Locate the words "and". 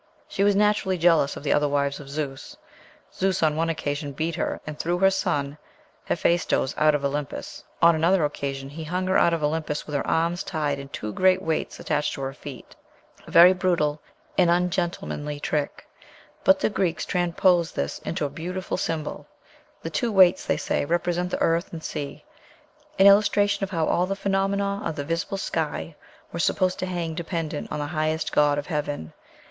4.65-4.79, 10.79-10.91, 14.39-14.49, 21.71-21.83